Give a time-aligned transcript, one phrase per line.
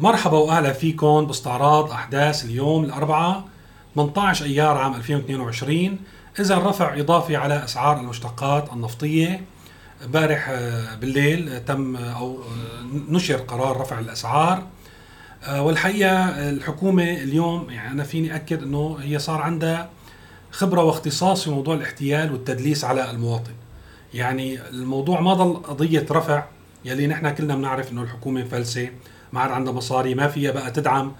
[0.00, 3.44] مرحبا وأهلا فيكم باستعراض أحداث اليوم الأربعاء
[3.94, 5.98] 18 أيار عام 2022
[6.40, 9.44] إذا رفع إضافي على أسعار المشتقات النفطية.
[10.04, 12.42] امبارح آه، بالليل تم آه، أو آه،
[13.10, 14.66] نشر قرار رفع الأسعار.
[15.48, 19.90] والحقيقة الحكومة اليوم يعني أنا فيني أكد إنه هي صار عندها
[20.50, 23.52] خبرة واختصاص في موضوع الاحتيال والتدليس على المواطن.
[24.14, 26.44] يعني الموضوع ما ضل قضية رفع
[26.84, 28.90] يلي نحن كلنا بنعرف إنه الحكومة مفلسه
[29.32, 31.12] ما عاد عندها مصاري ما فيها بقى تدعم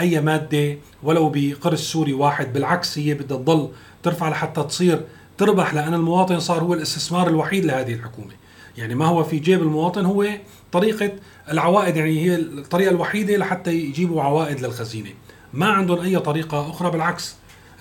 [0.00, 3.68] أي مادة ولو بقرش سوري واحد بالعكس هي بدها تضل
[4.02, 5.04] ترفع لحتى تصير
[5.38, 8.32] تربح لأن المواطن صار هو الاستثمار الوحيد لهذه الحكومة.
[8.78, 10.26] يعني ما هو في جيب المواطن هو
[10.72, 11.12] طريقة
[11.50, 15.10] العوائد يعني هي الطريقة الوحيدة لحتى يجيبوا عوائد للخزينة.
[15.52, 17.36] ما عندهم أي طريقة أخرى بالعكس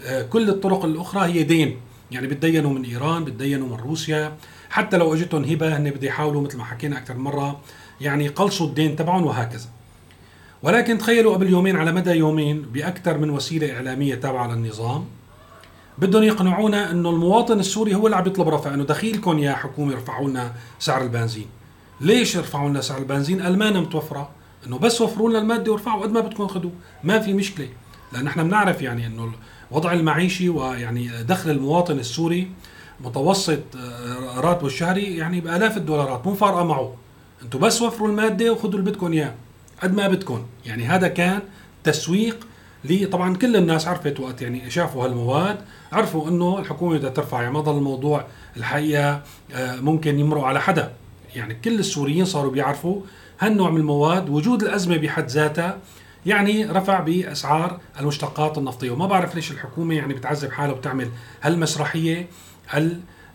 [0.05, 1.77] آه، كل الطرق الأخرى هي دين.
[2.11, 4.37] يعني بتدينوا من إيران بتدينوا من روسيا.
[4.69, 7.59] حتى لو أجتهم هبة هن بده يحاولوا مثل ما حكينا أكثر مرة
[8.01, 9.74] يعني قلصوا الدين تبعهم وهكذا.
[10.65, 15.05] ولكن تخيلوا قبل يومين على مدى يومين بأكثر من وسيلة إعلامية تابعة للنظام.
[15.97, 20.29] بدهم يقنعونا إنه المواطن السوري هو اللي عم يطلب رفع إنه دخيلكم يا حكومة ارفعوا
[20.29, 21.45] لنا سعر البنزين.
[22.01, 24.29] ليش ارفعوا لنا سعر البنزين؟ المانه متوفرة
[24.67, 26.71] إنه بس وفروا لنا المادة وارفعوا قد ما بدكم خذوا
[27.03, 27.69] ما في مشكلة
[28.13, 29.31] لأن إحنا بنعرف يعني إنه
[29.71, 32.51] الوضع المعيشي ويعني دخل المواطن السوري
[33.01, 36.95] متوسط آه، راتبه الشهري يعني بآلاف الدولارات مو فارقة معه.
[37.43, 39.33] أنتم بس وفروا المادة وخذوا اللي بدكم إياه.
[39.83, 41.41] قد ما بدكم يعني هذا كان
[41.83, 42.47] تسويق
[42.83, 45.57] لي طبعا كل الناس عرفت وقت يعني شافوا هالمواد
[45.91, 48.25] عرفوا إنه الحكومة بدها ترفع يعني ما ضل الموضوع
[48.57, 49.21] الحقيقة
[49.53, 50.93] آه، ممكن يمرق على حدا.
[51.35, 53.01] يعني كل السوريين صاروا بيعرفوا
[53.39, 55.77] هالنوع من المواد وجود الأزمة بحد ذاتها
[56.25, 58.91] يعني رفع بأسعار المشتقات النفطية.
[58.91, 61.09] وما بعرف ليش الحكومة يعني بتعذب حالها وبتعمل
[61.41, 62.27] هالمسرحية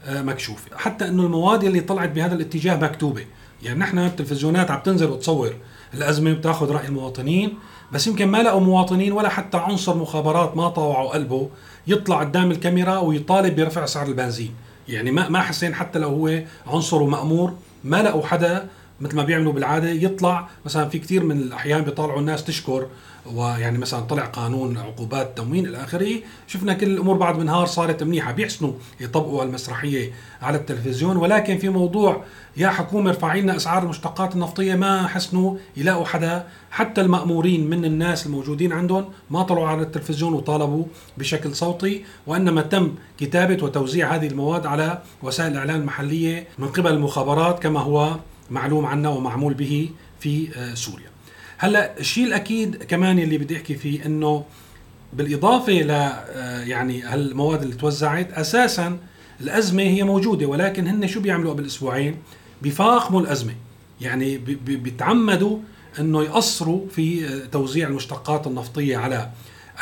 [0.09, 0.77] المكشوفة.
[0.77, 3.25] حتى إنه المواد اللي طلعت بهذا الاتجاه مكتوبة.
[3.63, 5.55] يعني نحن التلفزيونات عم تنزل وتصور
[5.95, 7.59] الأزمة وتاخذ رأي المواطنين
[7.93, 11.49] بس يمكن ما لقوا مواطنين ولا حتى عنصر مخابرات ما طوعوا قلبه
[11.87, 14.55] يطلع قدام الكاميرا ويطالب برفع سعر البنزين.
[14.89, 17.53] يعني ما ما حسين حتى لو هو عنصر ومأمور
[17.85, 18.69] ما لقوا حدا
[19.01, 22.87] مثل ما بيعملوا بالعادة يطلع مثلا في كثير من الأحيان بيطالعوا الناس تشكر
[23.27, 26.11] ويعني مثلا طلع قانون عقوبات تموين إلى آخره.
[26.47, 30.13] شفنا كل الأمور بعد بنهار صارت منيحة بيحسنوا يطبقوا المسرحية
[30.43, 31.17] على التلفزيون.
[31.17, 32.25] ولكن في موضوع
[32.57, 36.47] يا حكومة ارفعي لنا أسعار المشتقات النفطية ما حسنوا يلاقوا حدا.
[36.71, 40.85] حتى المأمورين من الناس الموجودين عندهم ما طلعوا على التلفزيون وطالبوا
[41.19, 42.05] بشكل صوتي.
[42.27, 48.17] وإنما تم كتابة وتوزيع هذه المواد على وسائل الاعلام المحلية من قبل المخابرات كما هو
[48.51, 49.91] معلوم عنا ومعمول به
[50.21, 51.11] في آه، سوريا.
[51.59, 54.45] هلا الشيء الأكيد كمان اللي بدي أحكي فيه إنه
[55.13, 58.99] بالإضافة ل آه، يعني هالمواد اللي توزعت أساسا
[59.41, 62.17] الأزمة هي موجودة ولكن هن شو بيعملوا قبل أسبوعين؟
[62.63, 63.55] بيفاقموا الأزمة.
[64.01, 65.59] يعني بيتعمدوا
[65.99, 69.31] إنه يقصروا في آه، توزيع المشتقات النفطية على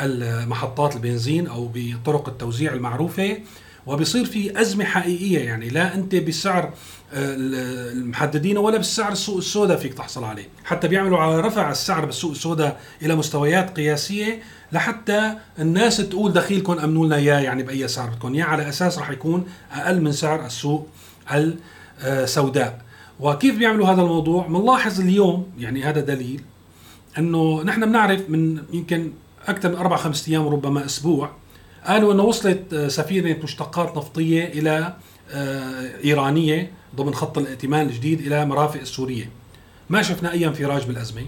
[0.01, 3.37] المحطات البنزين أو بطرق التوزيع المعروفة.
[3.89, 5.69] وبصير في أزمة حقيقية يعني.
[5.69, 6.73] لا أنت بالسعر
[7.13, 7.35] آه،
[7.93, 10.47] المحددين ولا بالسعر السوق السوداء فيك تحصل عليه.
[10.65, 14.41] حتى بيعملوا على رفع السعر بالسوق السوداء إلى مستويات قياسية
[14.71, 18.45] لحتى الناس تقول دخيلكم أمنوا لنا إياه يعني بأي سعر بدكم إياه.
[18.45, 20.87] على أساس راح يكون أقل من سعر السوق
[22.03, 22.81] السوداء
[23.19, 26.41] وكيف بيعملوا هذا الموضوع؟ بنلاحظ اليوم يعني هذا دليل
[27.17, 29.11] إنه نحن بنعرف من يمكن
[29.47, 31.29] أكثر من أربع خمس أيام ربما أسبوع
[31.85, 34.93] قالوا إنه وصلت آه، سفينة مشتقات نفطية إلى
[35.31, 39.29] آه، إيرانية ضمن خط الائتمان الجديد إلى مرافق السورية.
[39.89, 41.25] ما شفنا اي انفراج بالأزمة.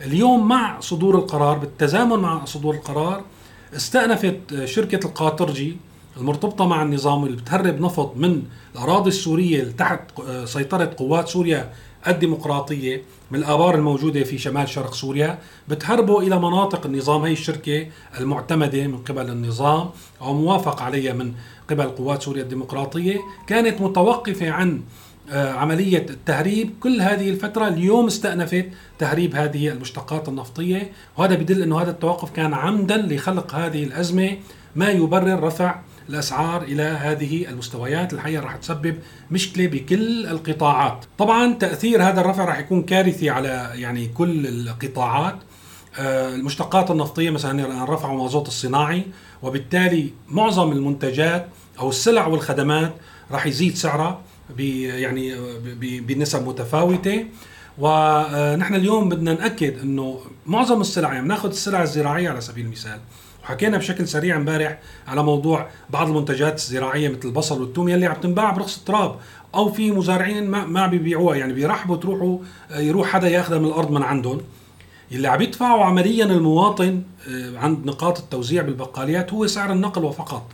[0.00, 3.24] اليوم مع صدور القرار بالتزامن مع صدور القرار
[3.76, 5.76] استأنفت آه، شركة القاطرجي
[6.16, 8.42] المرتبطة مع النظام اللي بتهرب نفط من
[8.74, 10.00] الأراضي السورية تحت
[10.44, 11.72] سيطرة قوات سوريا
[12.08, 15.38] الديمقراطية من الآبار الموجودة في شمال شرق سوريا
[15.68, 17.86] بتهربوا إلى مناطق النظام هي الشركة
[18.20, 19.90] المعتمدة من قبل النظام
[20.20, 21.32] أو موافق عليها من
[21.70, 24.80] قبل قوات سوريا الديمقراطية كانت متوقفة عن
[25.30, 28.68] آه، عملية التهريب كل هذه الفترة اليوم استأنفت
[28.98, 34.36] تهريب هذه المشتقات النفطية وهذا بدل أنه هذا التوقف كان عمدا لخلق هذه الأزمة
[34.76, 35.80] ما يبرر رفع
[36.10, 38.12] الأسعار إلى هذه المستويات.
[38.12, 38.96] الحقيقة راح تسبب
[39.30, 41.04] مشكلة بكل القطاعات.
[41.18, 45.36] طبعا تأثير هذا الرفع راح يكون كارثي على يعني كل القطاعات.
[45.98, 49.04] آه، المشتقات النفطية مثلا رفعوا المازوت الصناعي
[49.42, 51.48] وبالتالي معظم المنتجات
[51.78, 52.94] أو السلع والخدمات
[53.30, 54.20] راح يزيد سعرها
[54.58, 55.34] يعني
[56.00, 57.26] بنسب متفاوتة.
[57.78, 63.00] ونحن اليوم بدنا نأكد إنه معظم السلع يعني ناخذ السلع الزراعية على سبيل المثال
[63.44, 64.78] وحكينا بشكل سريع امبارح
[65.08, 69.16] على موضوع بعض المنتجات الزراعية مثل البصل والثوم يلي عم تنباع برخص التراب
[69.54, 72.38] أو في مزارعين ما ما بيبيعوها يعني بيرحبوا تروحوا
[72.70, 74.40] يروح حدا ياخذها من الأرض من عندهم.
[75.12, 80.46] اللي عم يدفعه عمليا المواطن آه، عند نقاط التوزيع بالبقاليات هو سعر النقل وفقط.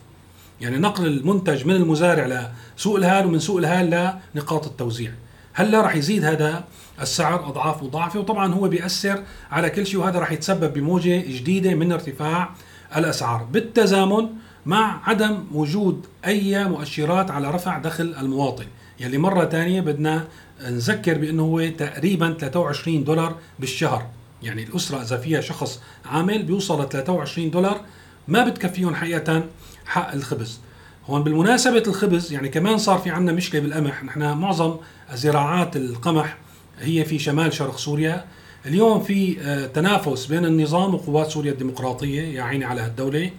[0.61, 5.13] يعني نقل المنتج من المزارع لسوق الهال ومن سوق الهال لنقاط التوزيع.
[5.55, 6.65] هلأ راح يزيد هذا
[7.01, 11.93] السعر أضعاف مضاعفة وطبعا هو بيأثر على كل شيء وهذا راح يتسبب بموجة جديدة من
[11.93, 12.51] ارتفاع
[12.97, 13.45] الأسعار.
[13.45, 14.29] بالتزامن
[14.67, 18.67] مع عدم وجود أي مؤشرات على رفع دخل المواطن.
[19.01, 20.25] يلي مرة ثانية بدنا
[20.63, 24.07] نذكر بأنه هو تقريبا 23 دولار بالشهر.
[24.43, 27.81] يعني الأسرة إذا فيها شخص عامل بيوصل ل 23 دولار
[28.29, 29.45] ما بتكفيهم حقيقة
[29.87, 30.61] حق الخبز.
[31.07, 34.05] هون بالمناسبة الخبز يعني كمان صار في عندنا مشكلة بالقمح.
[34.05, 34.77] نحن معظم
[35.15, 36.37] زراعات القمح
[36.81, 38.25] هي في شمال شرق سوريا
[38.67, 43.31] اليوم في آه، تنافس بين النظام وقوات سوريا الديمقراطية يا عيني على هالدولة.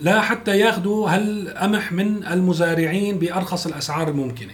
[0.00, 4.52] لا حتى ياخذوا هالقمح من المزارعين بأرخص الأسعار الممكنة.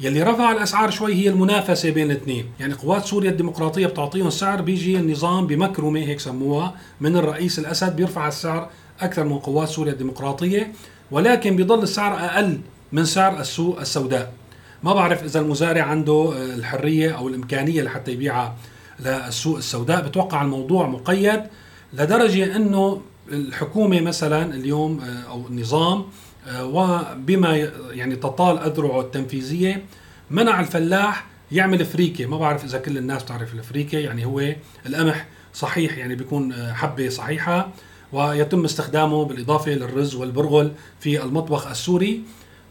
[0.00, 4.96] يلي رفع الأسعار شوي هي المنافسة بين الاثنين، يعني قوات سوريا الديمقراطية بتعطيهم سعر بيجي
[4.96, 8.70] النظام بمكرمة هيك سموها من الرئيس الأسد بيرفع السعر
[9.00, 10.72] أكثر من قوات سوريا الديمقراطية
[11.10, 12.58] ولكن بيضل السعر أقل
[12.92, 14.32] من سعر السوق السوداء.
[14.82, 18.56] ما بعرف إذا المزارع عنده آه، الحرية أو الإمكانية لحتى يبيعها.
[19.00, 21.42] للسوق السوداء، بتوقع الموضوع مقيد
[21.92, 23.02] لدرجة إنه
[23.32, 26.04] الحكومة مثلا اليوم آه، أو النظام
[26.48, 27.56] آه، وبما
[27.90, 29.84] يعني تطال أذرعه التنفيذية
[30.30, 34.54] منع الفلاح يعمل فريكه ما بعرف إذا كل الناس بتعرف الفريكه يعني هو
[34.86, 37.68] القمح صحيح يعني بيكون آه، حبة صحيحة
[38.12, 42.22] ويتم استخدامه بالإضافة للرز والبرغل في المطبخ السوري.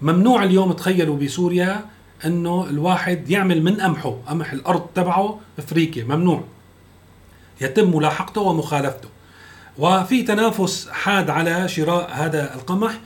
[0.01, 1.85] ممنوع اليوم تخيلوا بسوريا
[2.25, 6.43] إنه الواحد يعمل من قمحه قمح الأرض تبعه فريكه ممنوع.
[7.61, 9.09] يتم ملاحقته ومخالفته.
[9.77, 12.99] وفي تنافس حاد على شراء هذا القمح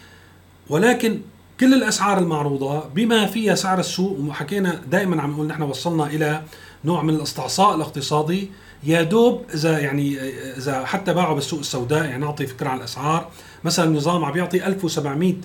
[0.69, 1.21] ولكن
[1.59, 6.41] كل الأسعار المعروضة بما فيها سعر السوق وحكينا دائما عم نقول نحن وصلنا إلى
[6.85, 8.51] نوع من الاستعصاء الاقتصادي.
[8.83, 10.19] يا دوب إذا يعني
[10.57, 13.29] إذا حتى باعوا بالسوق السوداء يعني نعطي فكرة عن الأسعار.
[13.63, 15.35] مثلا النظام عم يعطي 1700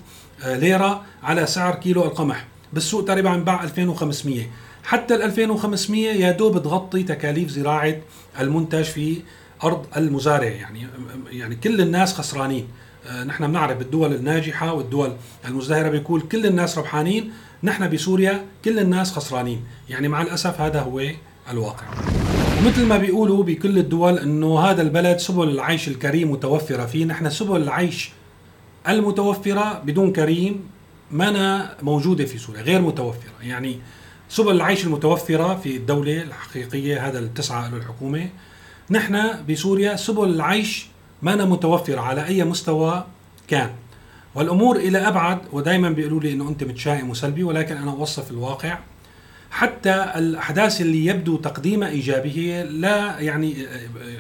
[0.47, 2.47] ليرة على سعر كيلو القمح.
[2.73, 4.47] بالسوق تقريبا عم باع 2500
[4.85, 7.95] حتى ال 2500 يا دوب تغطي تكاليف زراعة
[8.41, 9.21] المنتج في
[9.65, 10.49] أرض المزارع.
[10.49, 10.87] يعني
[11.31, 12.69] يعني كل الناس خسرانين.
[13.07, 15.13] آه، نحن بنعرف بالدول الناجحة والدول
[15.47, 17.33] المزدهرة بيقول كل الناس ربحانين
[17.63, 19.65] نحن بسوريا كل الناس خسرانين.
[19.89, 21.03] يعني مع الأسف هذا هو
[21.51, 21.87] الواقع.
[22.59, 27.05] ومثل ما بيقولوا بكل الدول إنه هذا البلد سبل العيش الكريم متوفرة فيه.
[27.05, 28.11] نحن سبل العيش
[28.89, 30.78] المتوفرة بدون كريم
[31.11, 33.33] ما موجودة في سوريا غير متوفرة.
[33.43, 33.79] يعني
[34.29, 38.29] سبل العيش المتوفرة في الدولة الحقيقية هذا اللي بتسعى له الحكومة
[38.91, 40.87] نحن بسوريا سبل العيش
[41.23, 43.07] ما أنا متوفرة على أي مستوى
[43.49, 43.71] كان.
[44.35, 48.79] والأمور إلى أبعد ودائما بيقولوا لي أنه أنت متشائم وسلبي ولكن أنا أوصف الواقع.
[49.51, 53.67] حتى الأحداث اللي يبدو تقديمها إيجابية لا يعني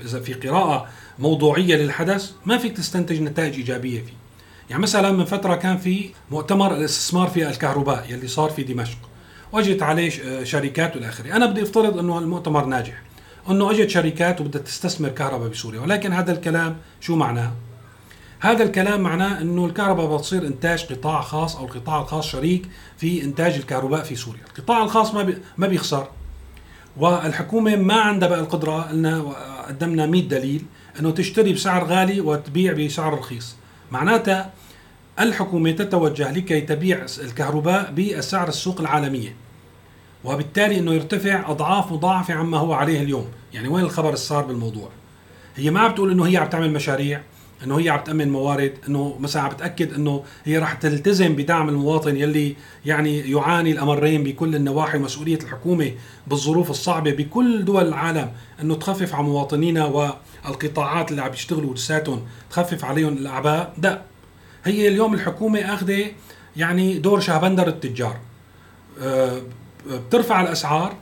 [0.04, 0.88] إذا في قراءة
[1.18, 4.27] موضوعية للحدث ما فيك تستنتج نتائج إيجابية فيه.
[4.70, 8.98] يعني مثلا من فترة كان في مؤتمر الاستثمار في الكهرباء يلي صار في دمشق.
[9.52, 13.02] وأجت عليه شركات والى اخره، أنا بدي أفترض إنه المؤتمر ناجح،
[13.50, 15.80] إنه أجت شركات وبدها تستثمر كهرباء بسوريا.
[15.80, 17.52] ولكن هذا الكلام شو معناه؟
[18.40, 23.54] هذا الكلام معناه إنه الكهرباء بتصير إنتاج قطاع خاص أو القطاع الخاص شريك في إنتاج
[23.54, 24.42] الكهرباء في سوريا.
[24.56, 26.08] القطاع الخاص ما ما بيخسر.
[26.96, 29.32] والحكومة ما عندها بقى القدرة قلنا
[29.68, 30.64] قدمنا 100 دليل
[31.00, 33.56] إنه تشتري بسعر غالي وتبيع بسعر رخيص.
[33.90, 34.52] معناتها
[35.20, 39.34] الحكومة تتوجه لكي تبيع الكهرباء بسعر السوق العالمية
[40.24, 43.28] وبالتالي إنه يرتفع أضعاف مضاعفة عما هو عليه اليوم.
[43.54, 44.88] يعني وين الخبر الصار بالموضوع؟
[45.56, 47.22] هي ما بتقول إنه هي عم تعمل مشاريع.
[47.64, 52.16] إنه هي عم تأمن موارد إنه مثلا عم بتاكد إنه هي راح تلتزم بدعم المواطن
[52.16, 55.92] يلي يعني يعاني الأمرين بكل النواحي مسؤوليه الحكومة
[56.26, 58.30] بالظروف الصعبة بكل دول العالم
[58.62, 63.74] إنه تخفف عن مواطنينا والقطاعات اللي عم يشتغلوا لساتهم تخفف عليهم الأعباء.
[63.82, 64.02] لا
[64.64, 66.06] هي اليوم الحكومة آخذة
[66.56, 68.16] يعني دور شهبندر التجار.
[69.02, 69.42] أه
[69.90, 70.96] بترفع الأسعار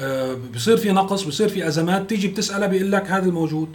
[0.00, 3.68] آه، بصير في نقص بصير في أزمات تيجي بتسألها بيقول لك هذا الموجود.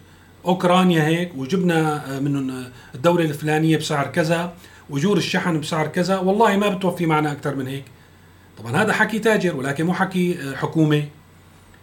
[0.46, 2.64] أوكرانيا هيك وجبنا آه، من
[2.96, 4.54] الدولة الفلانية بسعر كذا
[4.90, 7.84] واجور الشحن بسعر كذا والله ما بتوفي معنا أكثر من هيك.
[8.58, 11.04] طبعا هذا حكي تاجر ولكن مو حكي آه، حكومة.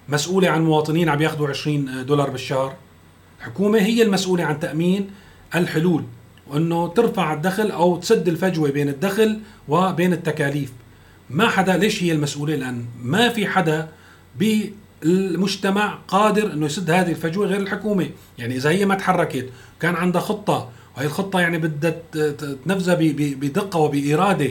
[0.09, 2.75] مسؤولة عن مواطنين عم ياخذوا 20 دولار بالشهر.
[3.39, 5.11] الحكومة هي المسؤولة عن تأمين
[5.55, 6.05] الحلول
[6.47, 10.73] وإنه ترفع الدخل أو تسد الفجوة بين الدخل وبين التكاليف.
[11.31, 13.89] ما حدا ليش هي المسؤولة؟ لأن ما في حدا
[15.03, 18.11] بالمجتمع قادر إنه يسد هذه الفجوة غير الحكومة.
[18.39, 19.49] يعني إذا هي ما تحركت
[19.81, 21.97] كان عندها خطة وهي الخطة يعني بدها
[22.65, 24.51] تنفذها بدقة وبإرادة.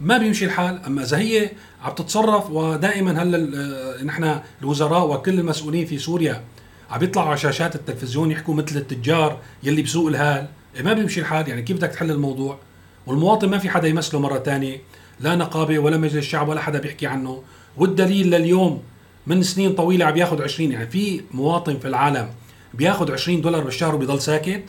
[0.00, 0.80] ما بيمشي الحال.
[0.86, 1.50] أما إذا هي
[1.82, 6.44] عم تتصرف ودائما هلأ نحن الوزراء وكل المسؤولين في سوريا
[6.90, 10.46] عم يطلعوا على شاشات التلفزيون يحكوا مثل التجار يلي بسوق الهال.
[10.76, 11.48] إيه ما بيمشي الحال.
[11.48, 12.58] يعني كيف بدك تحل الموضوع؟
[13.06, 14.80] والمواطن ما في حدا يمثله مرة تانية
[15.20, 17.42] لا نقابة ولا مجلس الشعب ولا حدا بيحكي عنه.
[17.76, 18.82] والدليل لليوم
[19.30, 22.28] من سنين طويلة عم ياخذ 20 يعني في مواطن في العالم
[22.74, 24.62] بياخذ 20 دولار بالشهر وبيضل ساكت.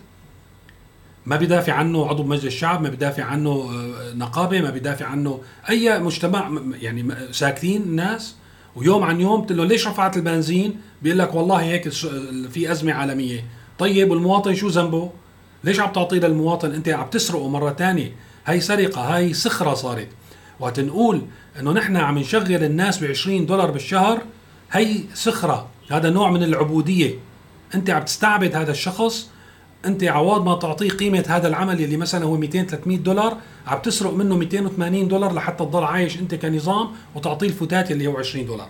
[1.25, 5.39] ما بيدافع عنه عضو مجلس الشعب ما بيدافع عنه آه، نقابة ما بيدافع عنه
[5.69, 6.51] أي مجتمع
[6.81, 8.35] يعني ساكتين الناس.
[8.75, 11.89] ويوم عن يوم بتقول له ليش رفعت البنزين؟ بيقول لك والله هيك
[12.49, 13.45] في أزمة عالمية.
[13.79, 15.11] طيب والمواطن شو ذنبه؟
[15.63, 18.11] ليش عم تعطيه للمواطن؟ أنت عم تسرقه مرة ثانية
[18.45, 20.07] هاي سرقة هاي سخره صارت.
[20.59, 21.21] وقت نقول
[21.59, 24.21] إنه نحن عم نشغل الناس ب 20 دولار بالشهر
[24.71, 27.15] هي سخره هذا نوع من العبودية.
[27.75, 29.29] أنت عم تستعبد هذا الشخص
[29.85, 33.37] أنت عوض ما تعطيه قيمة هذا العمل اللي مثلا هو 200 300 دولار
[33.67, 38.45] عم تسرق منه 280 دولار لحتى تضل عايش أنت كنظام وتعطيه الفتات اللي هو 20
[38.45, 38.69] دولار.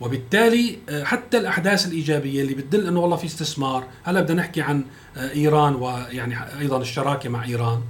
[0.00, 3.84] وبالتالي آه، حتى الأحداث الإيجابية اللي بتدل إنه والله في استثمار.
[4.04, 4.84] هلا بدنا نحكي عن
[5.16, 7.80] آه، إيران ويعني أيضا الشراكة مع إيران.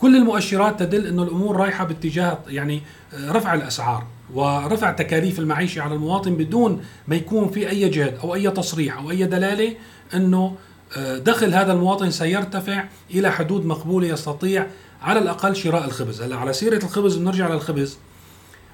[0.00, 2.82] كل المؤشرات تدل إنه الأمور رايحة باتجاه يعني
[3.14, 8.34] آه، رفع الأسعار ورفع تكاليف المعيشة على المواطن بدون ما يكون في أي جهد أو
[8.34, 9.74] أي تصريح أو أي دلالة
[10.14, 10.56] إنه
[10.96, 14.66] آه، دخل هذا المواطن سيرتفع إلى حدود مقبولة يستطيع
[15.02, 17.98] على الأقل شراء الخبز، هلا على سيرة الخبز بنرجع للخبز.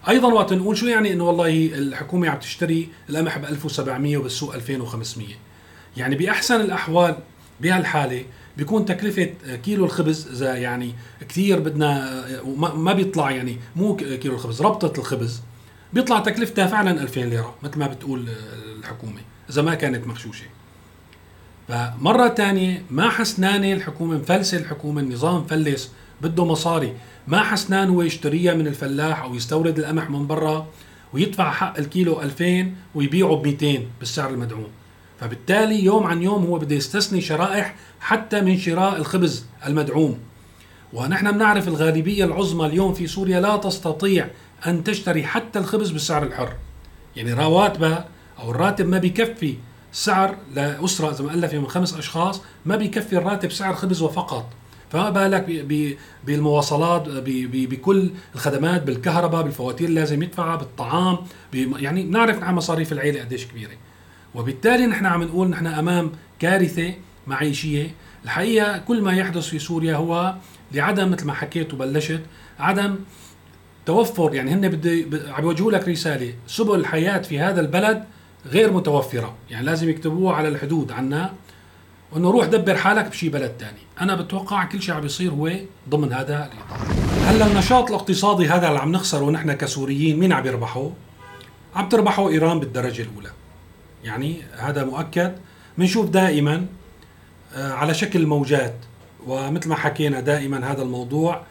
[0.08, 5.28] أيضا وقت نقول شو يعني إنه والله الحكومة عم تشتري القمح ب 1700 وبالسوق 2500
[5.96, 7.16] يعني بأحسن الأحوال
[7.60, 8.24] بهالحالة
[8.56, 9.30] بيكون تكلفة
[9.64, 10.94] كيلو الخبز إذا يعني
[11.28, 12.24] كثير بدنا
[12.74, 15.42] ما بيطلع يعني مو كيلو الخبز ربطة الخبز
[15.92, 18.28] بيطلع تكلفتها فعلا 2000 ليرة مثل ما بتقول
[18.78, 19.20] الحكومة
[19.50, 20.46] إذا ما كانت مغشوشة.
[21.68, 25.90] فمرة ثانية ما حسنانة الحكومة مفلسة الحكومة النظام مفلس
[26.22, 26.96] بده مصاري.
[27.28, 30.66] ما حسنان هو يشتريها من الفلاح أو يستورد القمح من برا
[31.12, 34.68] ويدفع حق الكيلو 2000 ويبيعه ب 200 بالسعر المدعوم.
[35.20, 40.18] فبالتالي يوم عن يوم هو بده يستثني شرائح حتى من شراء الخبز المدعوم.
[40.92, 44.28] ونحن بنعرف الغالبية العظمى اليوم في سوريا لا تستطيع
[44.66, 46.52] أن تشتري حتى الخبز بالسعر الحر.
[47.16, 49.54] يعني رواتبها أو الراتب ما بيكفي
[49.92, 54.46] سعر لأسرة إذا مؤلفة من خمس أشخاص ما بيكفي الراتب سعر خبز وفقط.
[54.90, 55.64] فما بالك
[56.26, 61.18] بالمواصلات بكل الخدمات بالكهرباء بالفواتير اللي لازم يدفعها بالطعام
[61.54, 63.70] يعني بنعرف نحن مصاريف العيلة قديش كبيرة.
[64.34, 66.94] وبالتالي نحن عم نقول نحن أمام كارثة
[67.26, 67.94] معيشية.
[68.24, 70.34] الحقيقة كل ما يحدث في سوريا هو
[70.72, 72.20] لعدم مثل ما حكيت وبلشت
[72.58, 72.96] عدم
[73.86, 76.34] توفر يعني هن بدي عم يوجهوا لك رسالة.
[76.46, 78.04] سبل الحياة في هذا البلد
[78.46, 79.34] غير متوفرة.
[79.50, 81.32] يعني لازم يكتبوها على الحدود عنا
[82.12, 83.78] وإنه روح دبر حالك بشي بلد تاني.
[84.00, 85.50] أنا بتوقع كل شيء عم بيصير هو
[85.88, 90.90] ضمن هذا الاطار هلأ النشاط الاقتصادي هذا اللي عم نخسره نحن كسوريين مين عم يربحه؟
[91.74, 93.30] عم تربحه إيران بالدرجة الأولى.
[94.04, 95.34] يعني هذا مؤكد.
[95.78, 96.66] بنشوف دائما
[97.54, 98.74] آه، على شكل موجات
[99.26, 101.42] ومثل ما حكينا دائما هذا الموضوع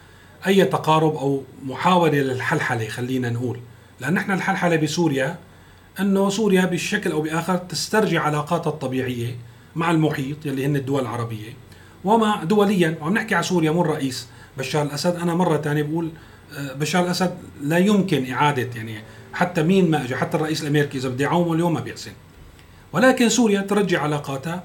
[0.48, 3.60] أي تقارب أو محاولة للحلحلة خلينا نقول.
[4.00, 5.38] لأن نحن الحلحلة بسوريا
[6.00, 9.36] إنه سوريا بشكل أو بآخر تسترجع علاقاتها الطبيعية
[9.76, 11.54] مع المحيط يلي هن الدول العربية.
[12.04, 15.16] ومع دوليا وعم نحكي على سوريا مو الرئيس بشار الأسد.
[15.16, 16.12] أنا مرة ثانية بقول
[16.58, 19.02] آه، بشار الأسد لا يمكن إعادة يعني
[19.34, 22.12] حتى مين ما اجى حتى الرئيس الأمريكي إذا بدي يعومه اليوم ما بيحسن.
[22.94, 24.64] ولكن سوريا ترجع علاقاتها.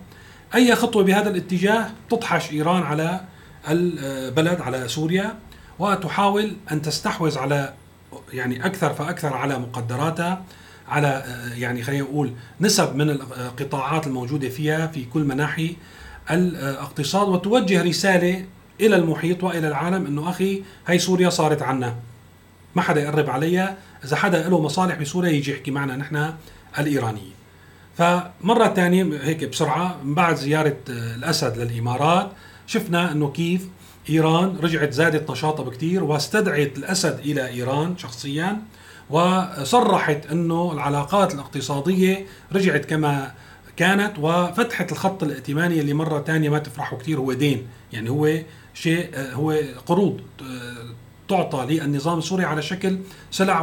[0.54, 3.20] أي خطوة بهذا الاتجاه تطحش إيران على
[3.68, 5.38] البلد على سوريا
[5.78, 7.74] وتحاول أن تستحوذ على
[8.32, 10.44] يعني أكثر فأكثر على مقدراتها
[10.88, 11.24] على
[11.56, 15.76] يعني خلينا نقول نسب من القطاعات الموجودة فيها في كل مناحي
[16.30, 18.46] الاقتصاد وتوجه رسالة
[18.80, 21.96] إلى المحيط وإلى العالم إنه أخي هي سوريا صارت عنا.
[22.74, 23.76] ما حدا يقرب عليها.
[24.04, 26.32] إذا حدا له مصالح بسوريا يجي يحكي معنا نحن
[26.78, 27.37] الإيرانيين.
[27.98, 32.30] فمرة ثانية هيك بسرعة من بعد زيارة آه، الأسد للإمارات
[32.66, 33.68] شفنا أنه كيف
[34.10, 38.62] إيران رجعت زادت نشاطها بكثير واستدعت الأسد إلى إيران شخصيا
[39.10, 43.32] وصرحت أنه العلاقات الاقتصادية رجعت كما
[43.76, 47.66] كانت وفتحت الخط الائتماني اللي مرة ثانية ما تفرحوا كثير هو دين.
[47.92, 48.38] يعني هو
[48.74, 50.94] شيء آه، هو قروض آه،
[51.28, 52.98] تعطى للنظام السوري على شكل
[53.30, 53.60] سلع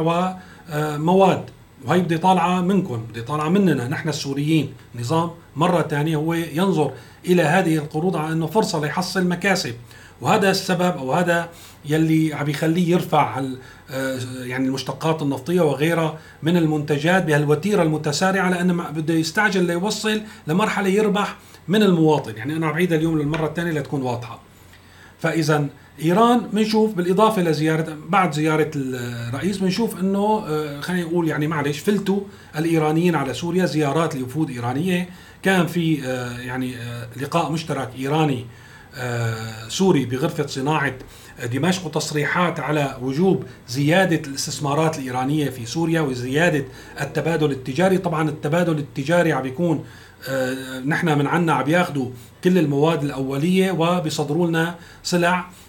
[0.70, 1.55] ومواد.
[1.84, 4.72] وهي بدي طالعة منكم بدي طالعة مننا نحن السوريين.
[4.94, 6.92] نظام مرة ثانية هو ينظر
[7.26, 9.74] إلى هذه القروض على أنه فرصة ليحصل مكاسب.
[10.20, 11.48] وهذا السبب أو هذا
[11.84, 13.42] يلي عم يخليه يرفع
[13.90, 21.36] آه، يعني المشتقات النفطية وغيرها من المنتجات بهالوتيرة المتسارعة لأنه بده يستعجل ليوصل لمرحلة يربح
[21.68, 22.36] من المواطن.
[22.36, 24.40] يعني أنا بعيدها اليوم للمرة الثانية لتكون واضحة.
[25.18, 25.66] فإذا
[26.02, 32.20] إيران بنشوف بالإضافة لزياره بعد زيارة الرئيس بنشوف إنه آه، خلينا نقول يعني معلش فلتوا
[32.58, 35.08] الإيرانيين على سوريا زيارات لوفود إيرانية.
[35.42, 35.94] كان في
[36.46, 36.74] يعني
[37.16, 38.46] لقاء مشترك إيراني
[39.68, 40.94] سوري بغرفة صناعة
[41.52, 46.64] دمشق وتصريحات على وجوب زيادة الاستثمارات الإيرانية في سوريا وزيادة
[47.00, 47.98] التبادل التجاري.
[47.98, 49.84] طبعا التبادل التجاري عم بيكون
[50.28, 52.10] آه، نحن من عنا عم بياخذوا
[52.44, 55.38] كل المواد الأولية وبيصدروا لنا سلع.
[55.38, 55.65] آه،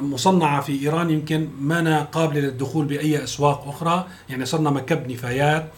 [0.00, 4.06] مصنعة في إيران يمكن ما قابلة للدخول بأي أسواق أخرى.
[4.28, 5.70] يعني صرنا مكب نفايات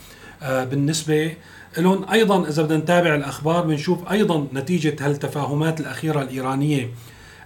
[0.43, 1.35] آه، بالنسبة
[1.79, 6.91] لهم أيضا إذا بدنا نتابع الأخبار بنشوف أيضا نتيجة هالتفاهمات الأخيرة الإيرانية.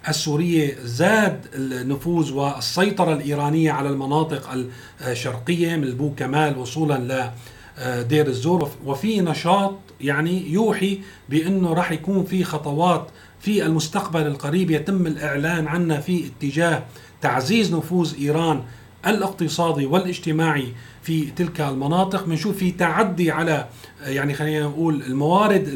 [0.09, 4.67] السورية زاد النفوذ والسيطرة الإيرانية على المناطق
[5.07, 7.31] الشرقية من بو كمال وصولا
[7.79, 8.71] لدير الزور.
[8.85, 13.11] وفي نشاط يعني يوحي بأنه راح يكون في خطوات
[13.47, 16.85] في المستقبل القريب يتم الإعلان عنها في اتجاه
[17.21, 18.63] تعزيز نفوذ إيران
[19.07, 20.73] الاقتصادي والاجتماعي
[21.03, 22.25] في تلك المناطق.
[22.25, 23.67] بنشوف في تعدي على
[24.03, 25.69] يعني خلينا نقول الموارد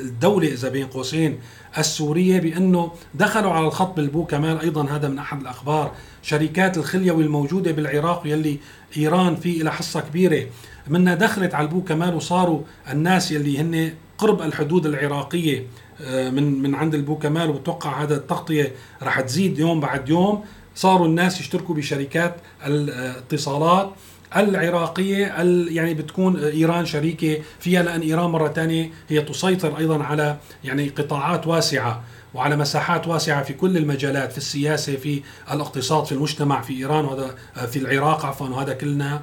[0.00, 1.38] الدولة إذا بين قوسين
[1.78, 4.88] السورية بأنه دخلوا على الخط بالبو كمان أيضا.
[4.88, 5.92] هذا من أحد الأخبار.
[6.22, 8.58] شركات الخليوي الموجودة بالعراق يلي
[8.96, 10.46] إيران في إلى حصة كبيرة
[10.88, 15.66] منها دخلت على البو كمال وصاروا الناس يلي هن قرب الحدود العراقية
[16.00, 20.44] آه، من من عند البو كمال وبتوقع هذا التغطية رح تزيد يوم بعد يوم.
[20.74, 23.92] صاروا الناس يشتركوا بشركات الاتصالات
[24.36, 25.26] العراقية
[25.70, 31.46] يعني بتكون إيران شريكة فيها لأن إيران مرة ثانية هي تسيطر أيضا على يعني قطاعات
[31.46, 32.02] واسعة
[32.34, 37.34] وعلى مساحات واسعة في كل المجالات في السياسة في الاقتصاد في المجتمع في إيران وهذا
[37.66, 39.20] في العراق عفوا وهذا كلنا آه،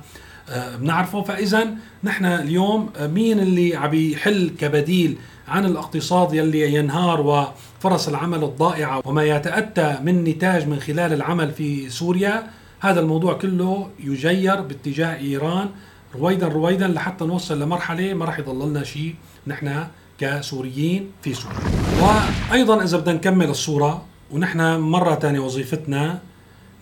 [0.50, 1.22] بنعرفه.
[1.22, 1.68] فإذا
[2.04, 9.24] نحن اليوم مين اللي عم يحل كبديل عن الاقتصاد يلي ينهار وفرص العمل الضائعة وما
[9.24, 12.48] يتأتى من نتاج من خلال العمل في سوريا؟
[12.80, 15.70] هذا الموضوع كله يجير باتجاه إيران.
[16.16, 19.16] رويدا رويدا لحتى نوصل لمرحلة ما راح يضل لنا شيء
[19.48, 19.84] نحن
[20.18, 21.58] كسوريين في سوريا.
[22.02, 26.22] وأيضا إذا بدنا نكمل الصورة ونحن مرة ثانية وظيفتنا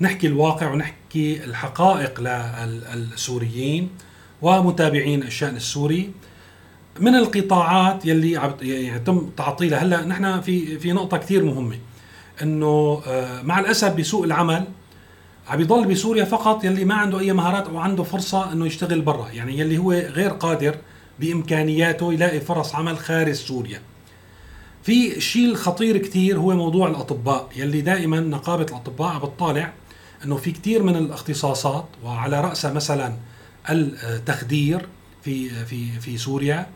[0.01, 2.21] نحكي الواقع ونحكي الحقائق
[2.95, 3.89] للسوريين
[4.41, 6.11] ومتابعين الشأن السوري.
[6.99, 9.79] من القطاعات يلي يتم تعطيلها.
[9.79, 11.77] هلا نحن في في نقطة كثير مهمة.
[12.41, 14.63] إنه آه، مع الأسف بسوق العمل
[15.47, 19.29] عم يضل بسوريا فقط يلي ما عنده أي مهارات أو عنده فرصة إنه يشتغل برا.
[19.29, 20.75] يعني يلي هو غير قادر
[21.19, 23.81] بإمكانياته يلاقي فرص عمل خارج سوريا.
[24.83, 27.49] في شيء الخطير كثير هو موضوع الأطباء.
[27.55, 29.73] يلي دائما نقابة الأطباء عم بتطالع
[30.25, 33.13] إنه في كثير من الاختصاصات وعلى رأسها مثلا
[33.69, 34.87] التخدير
[35.23, 36.67] في في في سوريا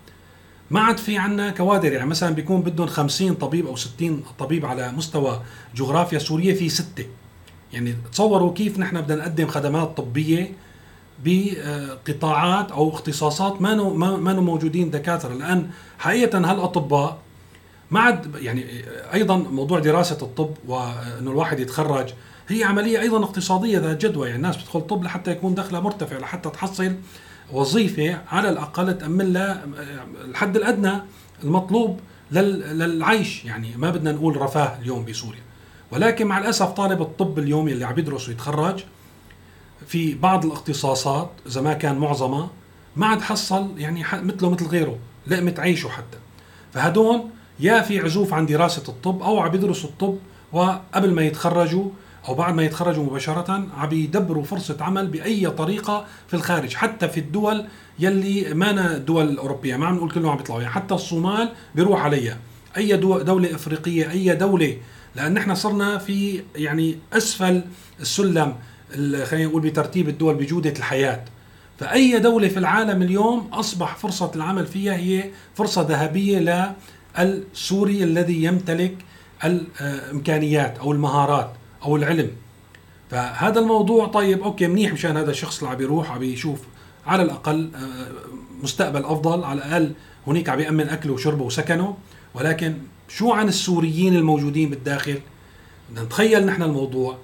[0.72, 1.92] ما عاد في عنا كوادر.
[1.94, 5.42] يعني مثلا بيكون بدهم 50 طبيب أو 60 طبيب على مستوى
[5.76, 7.06] جغرافيا سوريا في ستة.
[7.74, 10.52] يعني تصوروا كيف نحن بدنا نقدم خدمات طبية
[11.24, 13.76] بقطاعات أو اختصاصات ما
[14.18, 15.34] ما موجودين دكاترة.
[15.34, 17.18] لأن حقيقه هالأطباء
[17.92, 18.66] ما عاد يعني
[19.14, 22.14] أيضا موضوع دراسة الطب وإنه الواحد يتخرج
[22.48, 26.50] هي عملية أيضا اقتصادية ذات جدوى يعني الناس بتدخل طب لحتى يكون دخلها مرتفع لحتى
[26.50, 26.96] تحصل
[27.52, 29.66] وظيفة على الأقل تأمن لها
[30.26, 31.02] الحد الأدنى
[31.44, 32.00] المطلوب
[32.32, 33.46] للعيش.
[33.46, 35.42] يعني ما بدنا نقول رفاه اليوم بسوريا.
[35.92, 38.84] ولكن مع الأسف طالب الطب اليوم اللي عم يدرس ويتخرج
[39.88, 42.50] في بعض الاختصاصات إذا ما كان معظمها
[42.96, 46.18] ما عاد حصل يعني مثله مثل غيره لقمة عيشه حتى.
[46.74, 47.24] فهدول
[47.60, 50.18] يا في عزوف عن دراسة الطب أو عم يدرسوا الطب
[50.54, 51.90] وقبل ما يتخرجوا
[52.28, 57.20] أو بعد ما يتخرجوا مباشرة عم يدبروا فرصة عمل بأي طريقة في الخارج حتى في
[57.20, 57.66] الدول
[58.00, 62.38] يلي ما الدول الأوروبية ما عم نقول كلهم عم يطلعوا يعني حتى الصومال بيروح عليها.
[62.78, 64.78] أي دولة إفريقية أي دولة
[65.16, 67.62] لأن نحن صرنا في يعني أسفل
[68.00, 68.56] السلم
[69.24, 71.26] خلينا نقول بترتيب الدول بجودة الحياة.
[71.80, 76.74] فأي دولة في العالم اليوم أصبح فرصة العمل فيها هي فرصة ذهبية
[77.20, 78.96] للسوري الذي يمتلك
[79.44, 81.54] الامكانيات أو المهارات.
[81.86, 82.32] أو العلم.
[83.12, 86.60] فهذا الموضوع طيب أوكي منيح مشان هذا الشخص اللي عم بيروح عم بيشوف
[87.08, 88.08] على الأقل آه،
[88.64, 89.44] مستقبل أفضل.
[89.44, 89.92] على الأقل
[90.28, 91.98] هناك عم بيامن أكله وشربه وسكنه.
[92.34, 92.74] ولكن
[93.08, 95.20] شو عن السوريين الموجودين بالداخل؟
[95.90, 97.18] بدنا نتخيل نحن الموضوع.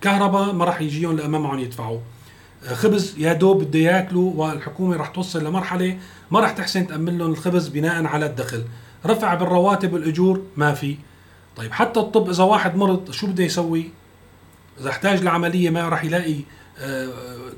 [0.00, 1.98] كهرباء ما راح يجيهم لأن ما معهم يدفعوا.
[2.66, 5.98] خبز يا دوب بده ياكلوا والحكومة راح توصل لمرحلة
[6.30, 8.64] ما راح تحسن تأمن لهم الخبز بناء على الدخل.
[9.06, 10.96] رفع بالرواتب والأجور؟ ما في.
[11.56, 13.90] طيب حتى الطب إذا واحد مرض شو بده يسوي؟
[14.80, 16.36] إذا احتاج لعملية ما راح يلاقي
[16.80, 17.08] آه،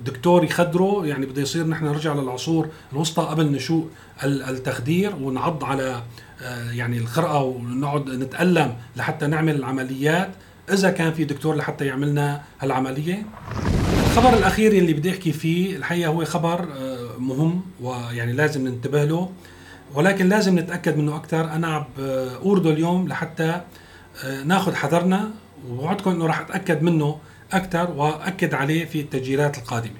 [0.04, 3.88] دكتور يخدره يعني بده يصير نحن نرجع للعصور الوسطى قبل نشوء
[4.24, 6.02] التخدير ونعض على
[6.42, 10.30] آه، يعني الخرقة ونقعد نتألم لحتى نعمل العمليات.
[10.72, 13.26] إذا كان في دكتور لحتى يعملنا هالعملية.
[14.06, 19.30] الخبر الأخير اللي بدي أحكي فيه الحقيقة هو خبر آه، مهم ويعني لازم ننتبه له.
[19.94, 21.44] ولكن لازم نتأكد منه أكثر.
[21.44, 21.84] أنا عم
[22.42, 23.60] اورده اليوم لحتى
[24.44, 25.30] ناخذ حذرنا.
[25.68, 27.18] ووعدكم إنه راح أتأكد منه
[27.52, 29.96] أكثر وأكد عليه في التسجيلات القادمة.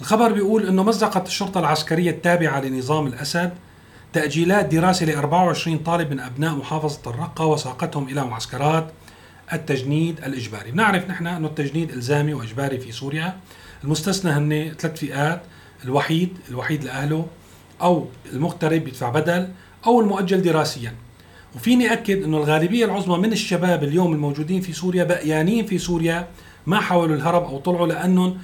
[0.00, 3.52] الخبر بيقول إنه مزقت الشرطة العسكرية التابعة لنظام الأسد
[4.12, 8.92] تأجيلات دراسة ل 24 طالب من أبناء محافظة الرقة وساقتهم إلى معسكرات
[9.52, 13.36] التجنيد الإجباري، بنعرف نحن إنه التجنيد إلزامي وإجباري في سوريا،
[13.84, 15.42] المستثنى هن ثلاث فئات،
[15.84, 17.26] الوحيد، الوحيد لأهله،
[17.80, 19.48] أو المغترب بيدفع بدل،
[19.86, 20.94] أو المؤجل دراسيا.
[21.56, 26.28] وفيني أكد إنه الغالبية العظمى من الشباب اليوم الموجودين في سوريا بقيانين في سوريا
[26.66, 28.38] ما حاولوا الهرب أو طلعوا لأنهم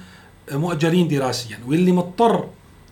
[0.51, 2.47] مؤجلين دراسيا واللي مضطر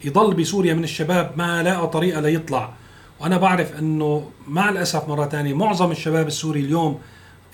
[0.05, 2.73] يضل بسوريا من الشباب ما لاقى طريقة ليطلع.
[3.19, 6.99] وأنا بعرف إنه مع الأسف مرة ثانية معظم الشباب السوري اليوم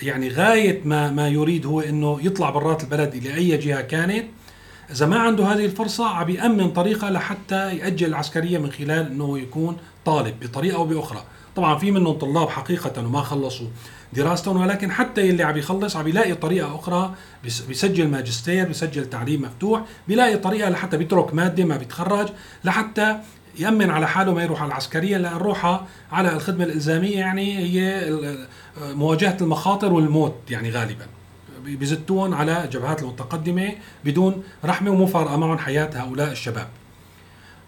[0.02, 4.26] يعني غاية ما ما يريد هو إنه يطلع برات البلد لأي جهة كانت.
[4.92, 9.78] إذا ما عنده هذه الفرصة عم يأمن طريقه لحتى يأجل العسكرية من خلال إنه يكون
[10.06, 11.24] طالب بطريقة أو بأخرى.
[11.60, 13.68] طبعا في منهم طلاب حقيقة وما خلصوا
[14.14, 19.82] دراستهم ولكن حتى يلي عم يخلص عم يلاقي طريقة أخرى بيسجل ماجستير بيسجل تعليم مفتوح
[20.08, 22.30] بيلاقي طريقة لحتى بيترك مادة ما بيتخرج
[22.64, 23.18] لحتى
[23.60, 28.10] يأمن على حاله ما يروح على العسكرية لأن روحها على الخدمة الإلزامية يعني هي
[28.82, 31.06] مواجهة المخاطر والموت يعني غالبا.
[31.64, 33.72] بيزتون على الجبهات المتقدمة
[34.06, 36.68] بدون رحمة ومفارقة معهم حياة هؤلاء الشباب.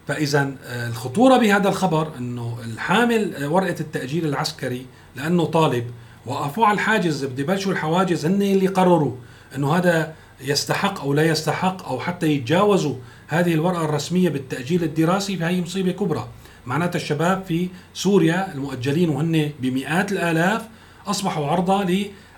[0.08, 4.86] فإذا آه، الخطورة بهذا الخبر إنه الحامل آه، ورقة التأجيل العسكري
[5.16, 5.92] لأنه طالب
[6.26, 9.16] وقفوا على الحاجز بدي يبلشوا الحواجز هن اللي قرروا
[9.56, 12.96] إنه هذا يستحق أو لا يستحق أو حتى يتجاوزوا
[13.28, 16.28] هذه الورقة الرسمية بالتأجيل الدراسي فهي مصيبة كبرى.
[16.66, 20.62] معناتها الشباب في سوريا المؤجلين وهن بمئات الآلاف
[21.08, 21.84] أصبحوا عرضة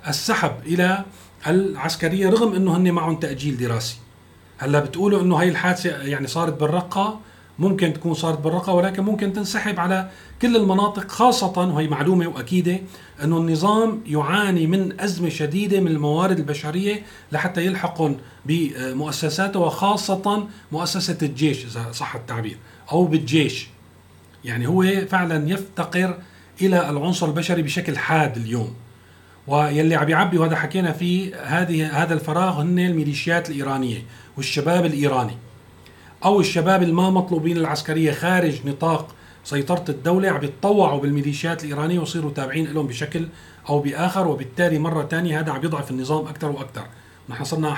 [0.08, 1.06] للسحب إلى
[1.48, 3.96] العسكرية رغم إنه هن معهم تأجيل دراسي.
[4.58, 7.20] هلأ بتقولوا إنه هي الحادثة يعني صارت بالرقة؟
[7.60, 10.10] ممكن تكون صارت بالرقة ولكن ممكن تنسحب على
[10.42, 12.80] كل المناطق خاصة وهي معلومة وأكيدة
[13.24, 21.66] أنه النظام يعاني من أزمة شديدة من الموارد البشرية لحتى يلحقهم بمؤسساته وخاصة مؤسسة الجيش
[21.66, 22.58] إذا صح التعبير
[22.92, 23.68] أو بالجيش.
[24.46, 26.18] يعني هو فعلا يفتقر
[26.62, 28.74] إلى العنصر البشري بشكل حاد اليوم.
[29.48, 34.04] ويلي عم يعبي وهذا حكينا فيه هذه هذا الفراغ هن الميليشيات الإيرانية
[34.38, 35.38] والشباب الإيراني.
[36.26, 42.74] أو الشباب الما مطلوبين العسكريه خارج نطاق سيطرة الدولة عم يتطوعوا بالميليشيات الإيرانية ويصيروا تابعين
[42.74, 43.28] لهم بشكل
[43.70, 46.86] أو بآخر وبالتالي مرة ثانية هذا عم يضعف النظام أكثر وأكثر.
[47.30, 47.74] نحن صرنا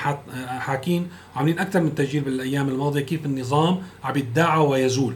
[0.60, 5.14] حاكين وعاملين أكثر من تسجيل بالأيام الماضية كيف النظام عم يتداعى ويزول.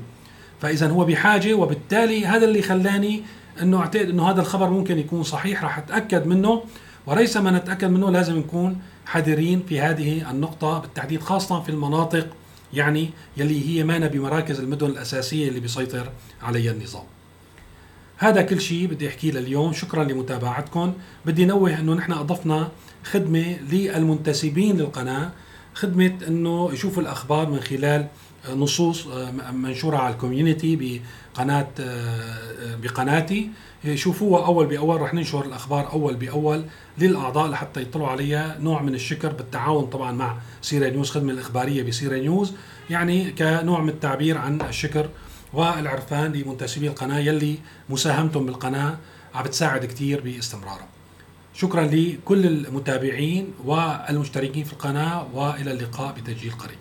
[0.62, 3.24] فاذا هو بحاجة وبالتالي هذا اللي خلاني
[3.62, 5.64] إنه أعتقد إنه هذا الخبر ممكن يكون صحيح.
[5.64, 6.64] راح أتأكد منه
[7.08, 12.28] وليس ما نتأكد منه لازم نكون حذرين في هذه النقطة بالتحديد خاصة في المناطق
[12.74, 17.04] يعني يلي هي مانا بمراكز المدن الأساسية اللي بيسيطر عليها النظام.
[18.18, 20.94] هذا كل شيء بدي احكيه لليوم شكرا لمتابعتكم
[21.26, 22.72] بدي نوه إنه نحن أضفنا
[23.04, 25.32] خدمة للمنتسبين للقناة
[25.74, 28.08] خدمة إنه يشوفوا الأخبار من خلال
[28.56, 31.02] نصوص آه، منشورة على ال community
[31.36, 33.50] بقناه آه، بقناتي
[33.84, 36.64] يشوفوها أول بأول رح ننشر الأخبار أول بأول
[36.98, 42.18] للأعضاء لحتى يطلعوا عليها نوع من الشكر بالتعاون طبعا مع سيرا نيوز خدمة الإخبارية بسيرا
[42.18, 42.54] نيوز
[42.90, 45.10] يعني كنوع من التعبير عن الشكر
[45.54, 47.58] والعرفان لمنتسبي القناة يلي
[47.90, 48.98] مساهمتهم بالقناة
[49.36, 50.88] عم بتساعد كثير باستمرارها.
[51.54, 56.78] شكرا لكل المتابعين والمشتركين في القناة وإلى اللقاء بتسجيل قريب.